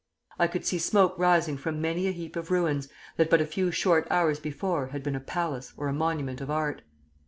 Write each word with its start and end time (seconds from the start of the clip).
I 0.39 0.47
could 0.47 0.65
see 0.65 0.79
smoke 0.79 1.13
rising 1.19 1.57
from 1.57 1.79
many 1.79 2.07
a 2.07 2.11
heap 2.11 2.35
of 2.35 2.49
ruins 2.49 2.89
that 3.17 3.29
but 3.29 3.39
a 3.39 3.45
few 3.45 3.69
short 3.69 4.07
hours 4.09 4.39
before 4.39 4.87
had 4.87 5.03
been 5.03 5.15
a 5.15 5.19
palace 5.19 5.73
or 5.77 5.89
a 5.89 5.93
monument 5.93 6.41
of 6.41 6.49
art. 6.49 6.81